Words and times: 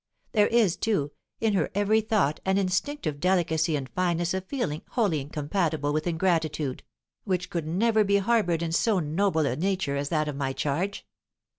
There 0.31 0.47
is, 0.47 0.77
too, 0.77 1.11
in 1.39 1.53
her 1.53 1.69
every 1.75 2.01
thought 2.01 2.39
an 2.43 2.57
instinctive 2.57 3.19
delicacy 3.19 3.75
and 3.75 3.87
fineness 3.87 4.33
of 4.33 4.47
feeling 4.47 4.81
wholly 4.89 5.19
incompatible 5.21 5.93
with 5.93 6.07
ingratitude, 6.07 6.81
which 7.23 7.51
could 7.51 7.67
never 7.67 8.03
be 8.03 8.17
harboured 8.17 8.63
in 8.63 8.71
so 8.71 8.97
noble 8.99 9.45
a 9.45 9.55
nature 9.55 9.95
as 9.95 10.09
that 10.09 10.27
of 10.27 10.35
my 10.35 10.53
charge. 10.53 11.05